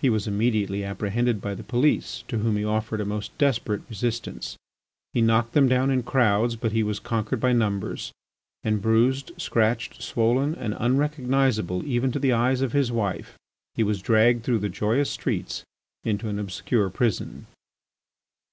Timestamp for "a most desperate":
3.00-3.82